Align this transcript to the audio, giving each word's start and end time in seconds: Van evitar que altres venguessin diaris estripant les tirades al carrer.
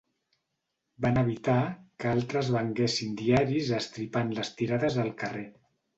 Van 1.05 1.19
evitar 1.21 1.57
que 2.03 2.09
altres 2.13 2.49
venguessin 2.55 3.13
diaris 3.21 3.71
estripant 3.81 4.37
les 4.41 4.55
tirades 4.63 4.99
al 5.05 5.13
carrer. 5.25 5.45